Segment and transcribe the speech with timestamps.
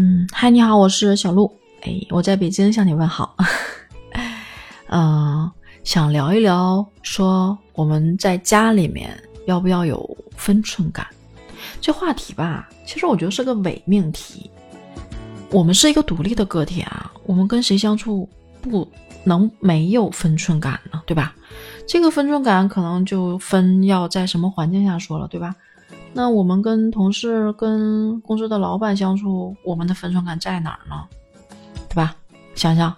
[0.00, 1.52] 嗯，嗨，你好，我是小鹿。
[1.82, 3.34] 哎，我在北京向你问好。
[4.90, 5.50] 嗯，
[5.82, 11.04] 想聊一聊，说我们在家里面要不要有分寸感？
[11.80, 14.48] 这话题吧，其实我觉得是个伪命题。
[15.50, 18.28] 我们是一个独立的个体啊，我们跟谁相处
[18.62, 18.88] 不
[19.24, 21.02] 能没有分寸感呢？
[21.06, 21.34] 对吧？
[21.88, 25.56] 这个分寸感可能就分要在什么环境下说了，对吧？
[26.12, 31.04] 那我们跟同事、跟公司的老板相处，我们的分寸感在哪儿呢？
[31.88, 32.14] 对吧？
[32.54, 32.94] 想想，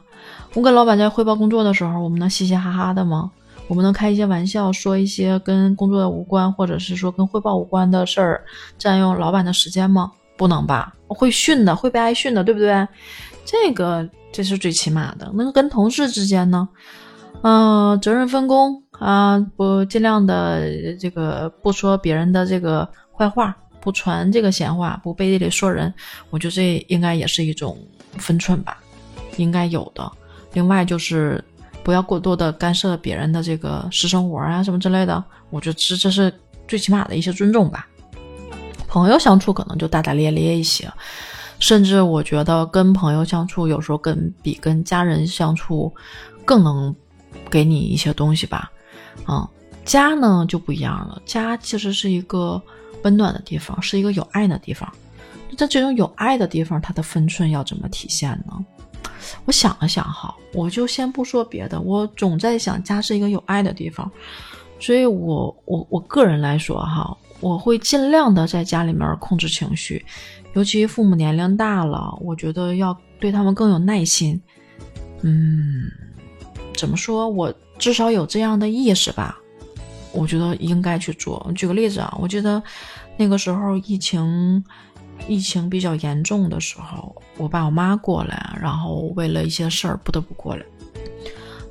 [0.54, 3.30] 我跟老板在汇报工作的时候，我们能嘻嘻哈哈的吗？
[3.68, 8.42] 我们能开一些玩笑，说一些跟工作无关，或者是说跟汇报无关的事儿，
[8.78, 10.10] 占用老板的时间吗？
[10.36, 10.94] 不能吧？
[11.06, 12.88] 会训的，会被挨训的，对不对？
[13.44, 15.30] 这个这是最起码的。
[15.34, 16.68] 那个跟同事之间呢？
[17.42, 25.92] 嗯，责任分工啊，不尽量的这个不说别人的这个坏话，不传这个闲话，不背地里说人，
[26.28, 27.78] 我觉得这应该也是一种
[28.18, 28.76] 分寸吧，
[29.38, 30.12] 应该有的。
[30.52, 31.42] 另外就是
[31.82, 36.30] 不要过多的干涉别人的这个私生活啊什么之类的，我觉得这这是
[36.68, 37.88] 最起码的一些尊重吧。
[38.86, 40.92] 朋友相处可能就大大咧咧一些，
[41.58, 45.90] 甚至我觉得跟朋友相处有时候跟比跟家人相处
[46.44, 46.94] 更能。
[47.48, 48.70] 给你一些东西吧，
[49.28, 49.48] 嗯，
[49.84, 51.20] 家呢就不一样了。
[51.24, 52.60] 家其实是一个
[53.02, 54.90] 温暖的地方，是一个有爱的地方。
[55.56, 58.64] 在这种有爱的地方，它的分寸要怎么体现呢？
[59.44, 64.10] 我想了想哈，我就先不说别的，我总在想家是一个有爱的地方，
[64.78, 70.04] 所以我我我个人来说哈，我会尽量的在家里面控制情绪，
[70.54, 74.40] 尤其父母年龄大了，我觉得要对他们更有耐心，
[75.22, 75.90] 嗯。
[76.76, 77.28] 怎么说？
[77.28, 79.36] 我至少有这样的意识吧，
[80.12, 81.50] 我觉得应该去做。
[81.56, 82.62] 举个例子啊，我记得
[83.16, 84.62] 那个时候疫情
[85.26, 90.64] 疫情比较严重的时候，我爸我妈过来，然后为了一些事儿不得不过来。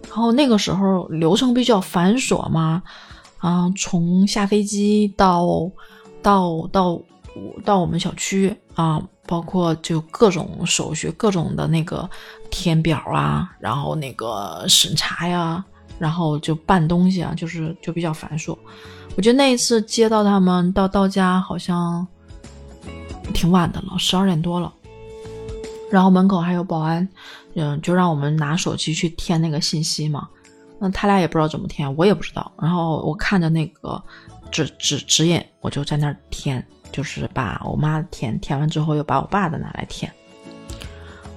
[0.09, 2.81] 然后那个时候流程比较繁琐嘛，
[3.37, 5.71] 啊，从下飞机到
[6.23, 6.99] 到到
[7.63, 9.01] 到我们小区啊。
[9.27, 12.09] 包括就各种手续，各种的那个
[12.49, 15.63] 填表啊，然后那个审查呀，
[15.99, 18.57] 然后就办东西啊，就是就比较繁琐。
[19.15, 22.07] 我觉得那一次接到他们到到家好像
[23.33, 24.73] 挺晚的了，十二点多了。
[25.91, 27.07] 然后门口还有保安，
[27.55, 30.27] 嗯，就让我们拿手机去填那个信息嘛。
[30.79, 32.51] 那他俩也不知道怎么填，我也不知道。
[32.59, 34.01] 然后我看着那个
[34.49, 36.65] 指指指引，我就在那儿填。
[36.91, 40.11] 就是把我妈填填完之后，又把我爸的拿来填。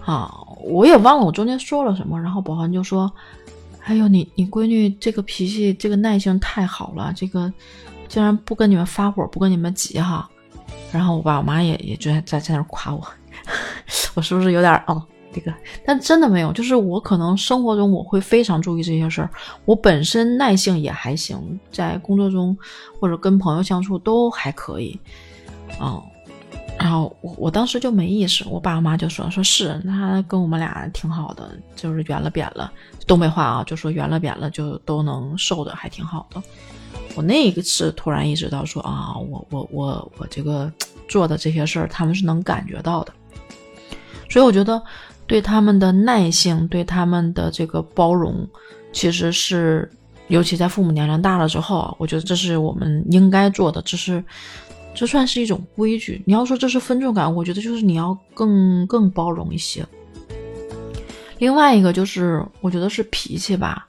[0.03, 0.35] 啊，
[0.65, 2.19] 我也忘了我中间说了什么。
[2.19, 3.13] 然后保安就说
[3.85, 7.53] ：“哎呦，你你闺女这个脾气，这个耐性太好了，这个
[8.09, 10.29] 竟然不跟你们发火，不跟你们急哈。”
[10.93, 13.03] 然后我爸我妈也也就在在在那夸我，
[14.15, 15.03] 我是不是有点哦？
[15.35, 15.51] 这个，
[15.87, 19.31] 但真的没有，就是我可能生活中我会非常注意这些事儿。
[19.65, 22.55] 我本身耐性也还行，在工作中
[23.01, 25.01] 或者跟朋友相处都还可以。
[25.81, 26.03] 嗯，
[26.83, 32.73] 然后我我当时就没意识，我爸我妈就说说是他跟我们俩挺好的，就是圆了扁了，
[33.07, 36.43] 东北话啊，就说圆了扁了就都能受的，还挺好的。
[37.15, 40.73] 我那一次突然意识到说啊，我我我我这个
[41.07, 43.13] 做的这些事儿，他们是能感觉到的，
[44.29, 44.83] 所以我觉得
[45.29, 48.45] 对他们的耐性，对他们的这个包容，
[48.93, 49.89] 其实是
[50.27, 54.25] 尤其在父母年龄大了之后，我觉得这是我们应该做的，这是。
[54.95, 56.23] 这算是一种规矩。
[56.27, 59.85] 你要说这是分寸感，我觉得就是你要更更包容一些。
[61.39, 63.87] 另外一个就是，我觉得是脾气吧，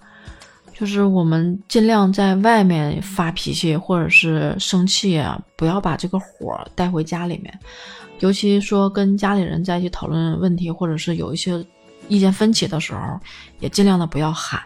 [0.74, 7.60] 就是我们尽量在外面发脾气或者是生气啊，不要把这个火带回家里面。
[8.20, 11.64] 尤其说跟家里人在一起讨论问题，或者是有一些
[12.08, 13.20] 意见分歧的时候，
[13.60, 14.62] 也尽量的不要喊。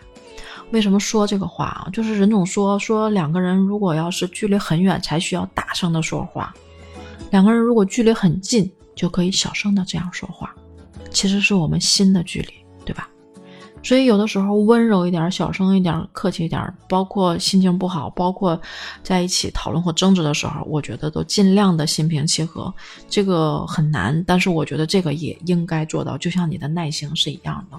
[0.72, 1.88] 为什么说这个话啊？
[1.94, 6.54] 就是任总说说两个人如果要是距离很远才需要大声的说话，
[7.32, 10.54] 两个人如果距离很近就可以小声的这样说话。
[11.10, 12.54] 其实是我们心的距离，
[12.86, 13.10] 对吧？
[13.82, 18.60] 所以有的时候温柔一点、小声一点、客气一点，包括心情不好，包括
[19.02, 22.74] 在一起讨论或争执的时候，我觉得都尽量的心平气和。
[23.08, 27.78] 这个很难，但是我觉得这个也应该做到，就像你的耐心是一样的。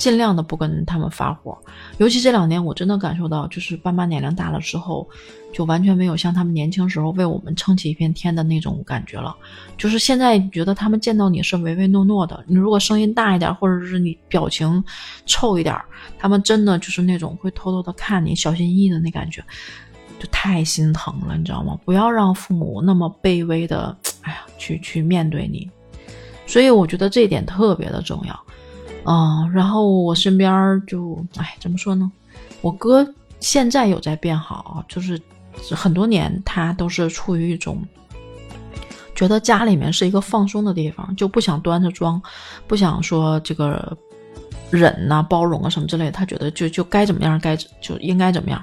[0.00, 1.58] 尽量的不跟他们发火，
[1.98, 5.06] 尤其这两年，我真的感受到，就是爸妈年龄大了之后，
[5.52, 9.36] 就完全没有像他们年轻时候为我们撑起一片天的那种感觉了。
[9.76, 14.82] 就是现在觉得他们见到你是唯唯诺诺的，你如果声音大一点，或者是你表情
[15.26, 15.76] 臭一点，
[16.18, 19.44] 他们真的就是那种会偷偷的看你，小心翼翼的那感觉，
[20.18, 21.78] 就太心疼了，你知道吗？
[21.84, 25.68] 不要让父母那么卑微的，哎呀，去去面对你。
[26.46, 28.40] 所以我觉得这一点特别的重要。
[29.04, 32.10] 嗯，然后我身边就，哎，怎么说呢？
[32.60, 33.06] 我哥
[33.40, 35.20] 现在有在变好，就是
[35.70, 37.82] 很多年他都是处于一种
[39.14, 42.20] 觉得家里面是一个放松的地方，就不想端着装，
[42.66, 43.96] 不想说这个
[44.70, 46.10] 忍呐、包容啊什么之类。
[46.10, 48.62] 他觉得就就该怎么样，该就应该怎么样，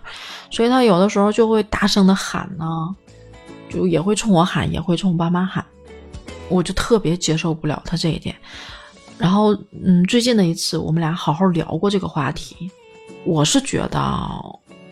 [0.52, 2.96] 所以他有的时候就会大声的喊呢，
[3.70, 5.66] 就也会冲我喊，也会冲我爸妈喊，
[6.50, 8.36] 我就特别接受不了他这一点。
[9.18, 9.54] 然后，
[9.84, 12.70] 嗯，最近的一次，我们俩好好聊过这个话题。
[13.26, 14.00] 我是觉得，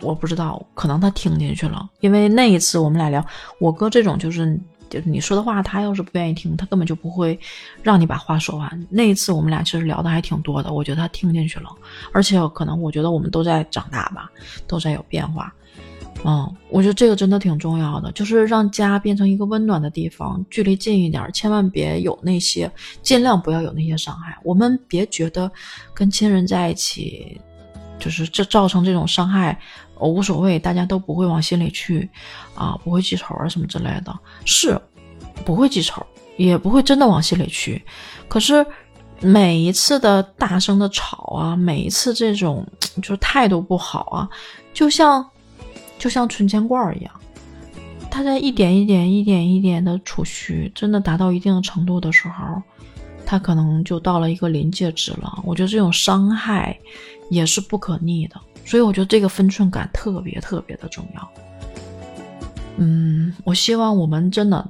[0.01, 1.89] 我不知道，可能他听进去了。
[1.99, 3.25] 因为那一次我们俩聊，
[3.59, 7.39] 我哥这种就是，就是你说的话，他要是不愿意听，他根本就不会
[7.83, 8.87] 让你把话说完。
[8.89, 11.69] 那一次我们俩其实聊的还挺多的，我觉得他听进去了。
[12.11, 14.29] 而且可能我觉得我们都在长大吧，
[14.67, 15.53] 都在有变化。
[16.23, 22.71] 嗯，我觉得这个真的挺重要的，就是让家变成一个温暖的地方，距离近一点，千万别有那些，
[23.03, 24.35] 尽量不要有那些伤害。
[24.43, 25.51] 我们别觉得
[25.93, 27.39] 跟亲人在一起，
[27.99, 29.59] 就是这造成这种伤害，
[29.99, 32.09] 无所谓，大家都不会往心里去，
[32.55, 34.79] 啊，不会记仇啊什么之类的，是
[35.43, 36.03] 不会记仇，
[36.37, 37.83] 也不会真的往心里去。
[38.27, 38.65] 可是
[39.19, 42.65] 每一次的大声的吵啊，每一次这种
[43.03, 44.29] 就是态度不好啊，
[44.73, 45.23] 就像。
[45.97, 47.13] 就像存钱罐一样，
[48.11, 52.61] 它在一点一点、一点一点的储蓄，真的达到一定的程度的时候，
[53.25, 55.41] 它可能就到了一个临界值了。
[55.43, 56.77] 我觉得这种伤害
[57.29, 61.29] 也是不可逆的，所以我觉得这个分寸感特别特别的重要。
[62.77, 64.69] 嗯，我希望我们真的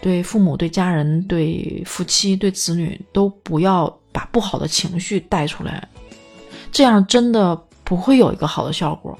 [0.00, 5.88] 对父母、对家人、对夫妻、对子女都不要把不好的情绪带出来，
[6.70, 9.18] 这样真的不会有一个好的效果。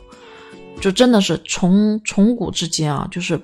[0.81, 3.41] 就真的是从从古至今啊，就是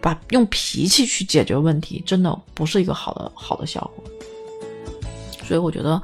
[0.00, 4.04] 把用脾气去解决问题，真的不是一个好的好的效果。
[5.44, 6.00] 所以我觉得，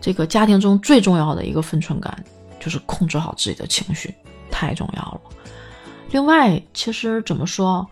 [0.00, 2.24] 这个家庭中最重要的一个分寸感，
[2.58, 4.14] 就是控制好自己的情绪，
[4.50, 5.20] 太重要了。
[6.10, 7.86] 另外，其实怎么说，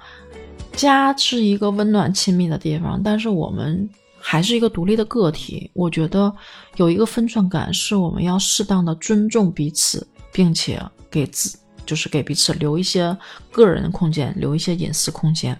[0.73, 3.89] 家是一个温暖亲密的地方，但是我们
[4.19, 5.71] 还是一个独立的个体。
[5.75, 6.35] 我觉得
[6.77, 11.60] 有一个分寸感，是我们要适当的尊重彼此，并且给自。
[11.91, 13.17] 就是给彼此留一些
[13.51, 15.59] 个人空间，留一些隐私空间，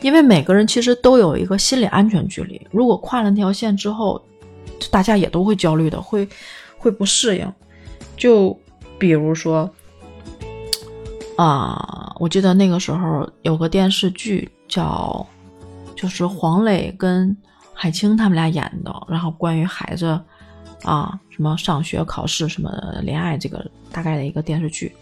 [0.00, 2.64] 因为每个人其实都有一个心理安全距离。
[2.70, 4.24] 如果跨了那条线之后，
[4.92, 6.28] 大家也都会焦虑的，会
[6.76, 7.52] 会不适应。
[8.16, 8.56] 就
[8.96, 9.68] 比如说，
[11.36, 15.26] 啊，我记得那个时候有个电视剧叫，
[15.96, 17.36] 就是黄磊跟
[17.74, 20.20] 海清他们俩演的，然后关于孩子。
[20.82, 22.70] 啊，什么上学、考试、什么
[23.02, 24.94] 恋爱，这个大概的一个电视剧，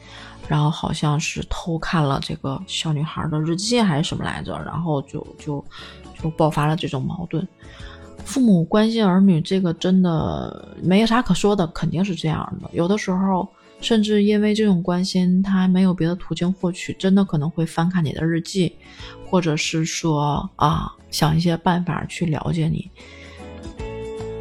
[0.49, 5.64] 然后好像是偷看了这个小女孩的日记还是什么来着，然后就就
[6.23, 7.46] 就爆发了这种矛盾。
[8.25, 12.69] 父母关心儿女，这个真的没啥可说的，肯定是这样的。
[12.72, 13.49] 有的时候，
[13.81, 18.75] 甚至因为这种关心，他没有别的途径获取，真的可能会翻看你的日记，
[19.26, 22.90] 或者是说啊，想一些办法去了解你。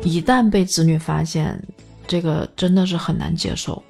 [0.05, 1.59] 一旦被子女发现，
[2.07, 3.81] 这个真的是很难接受，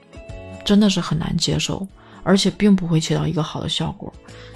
[0.64, 1.86] 真的是很难接受，
[2.24, 4.12] 而且并不会起到一个好的效果。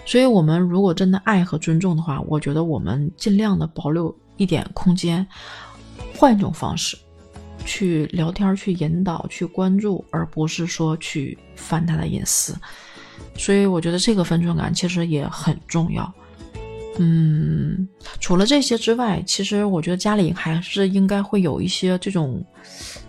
[0.06, 5.28] 所以，我们如果真的爱和尊重的话，我觉得我们尽量的保留一点空间，
[6.16, 6.98] 换一种方式
[7.66, 12.56] 去聊天、去引导、去关注，而不是说去翻他的隐私。
[13.38, 16.12] 所以，我觉得这个分寸感其实也很重要。
[16.98, 17.88] 嗯，
[18.20, 22.44] 除了这些之外，其实我觉得家里还是应该会有一些这种，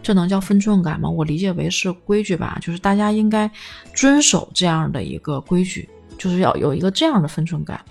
[0.02, 1.08] 这能叫分寸感吗？
[1.08, 3.50] 我理解为是规矩吧，就是大家应该
[3.94, 7.84] 遵守这样的一个规矩，就是要有一个这样的分寸感。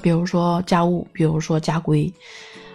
[0.00, 2.12] 比如说家务，比如说家规，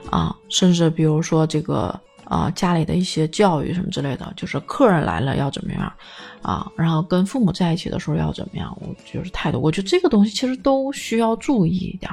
[0.09, 1.99] 啊，甚至比如说这个。
[2.25, 5.91] 啊，家里的一些教育什么之类的，就是客人来了要怎么样，
[6.41, 9.59] 啊，然后跟父母在一起的时候要怎么样，我就是态度。
[9.59, 12.11] 我觉得这个东西其实都需要注意一点。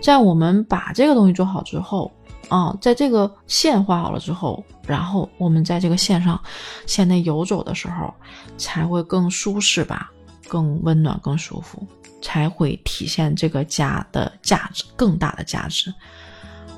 [0.00, 2.10] 在我们把这个东西做好之后，
[2.48, 6.40] 啊，在这个线画好了之后，然后我们在这个线上
[6.86, 8.12] 线内游走的时候，
[8.56, 10.10] 才会更舒适吧，
[10.48, 11.86] 更温暖，更舒服，
[12.22, 15.92] 才会体现这个家的价值，更大的价值。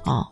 [0.05, 0.27] 啊，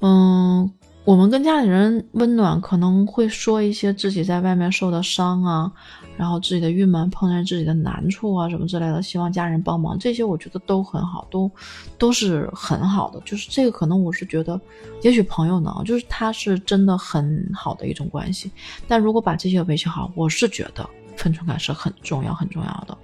[0.00, 0.70] 嗯。
[1.06, 5.72] 我们跟家里人温暖，可能会说一些自己在外面受的伤啊，
[6.16, 11.48] 然后自己的郁闷，碰见自己的难处啊，什么之类的，希望家人帮忙，这些我觉得都很好，都
[11.96, 13.20] 都是很好的。
[13.24, 14.60] 就是这个，可能我是觉得，
[15.02, 18.50] 也许朋友呢，就是他是真的很好的一种关系。
[18.88, 20.84] 但如果把这些维系好，我是觉得
[21.16, 22.98] 分寸感是很重要、很重要的。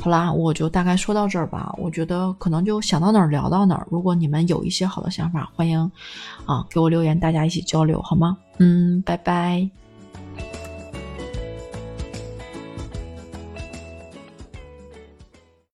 [0.00, 1.74] 好啦，我就大概说到这儿吧。
[1.76, 3.86] 我觉得可能就想到哪儿聊到哪儿。
[3.90, 5.90] 如果你们有一些好的想法，欢迎
[6.46, 8.36] 啊给我留言，大家一起交流好吗？
[8.58, 9.68] 嗯，拜拜。